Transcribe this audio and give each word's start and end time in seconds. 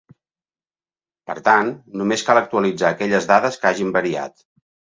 Per 1.31 1.35
tant, 1.49 1.69
només 2.01 2.25
cal 2.31 2.41
actualitzar 2.43 2.91
aquelles 2.91 3.31
dades 3.35 3.61
que 3.63 3.73
hagin 3.77 3.95
variat. 4.03 4.45